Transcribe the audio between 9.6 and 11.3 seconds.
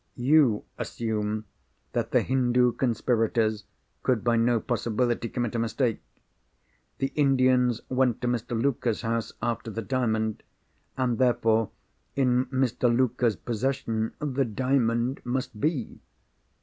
the Diamond—and,